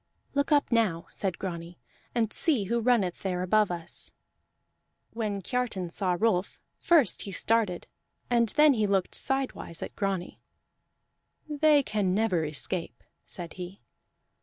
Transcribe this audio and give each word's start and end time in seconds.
"Look 0.33 0.51
up 0.51 0.71
now," 0.71 1.05
said 1.11 1.37
Grani, 1.37 1.77
"and 2.15 2.33
see 2.33 2.63
who 2.63 2.79
runneth 2.79 3.21
there 3.21 3.43
above 3.43 3.69
us." 3.69 4.11
When 5.11 5.43
Kiartan 5.43 5.91
saw 5.91 6.17
Rolf, 6.19 6.57
first 6.79 7.21
he 7.21 7.31
started 7.31 7.85
and 8.27 8.49
then 8.49 8.73
he 8.73 8.87
looked 8.87 9.13
sidewise 9.13 9.83
at 9.83 9.95
Grani. 9.95 10.41
"They 11.47 11.83
can 11.83 12.15
never 12.15 12.43
escape," 12.45 13.03
said 13.27 13.53
he. 13.53 13.79